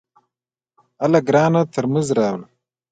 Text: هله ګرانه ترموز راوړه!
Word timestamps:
هله 1.03 1.19
ګرانه 1.27 1.61
ترموز 1.73 2.07
راوړه! 2.17 2.45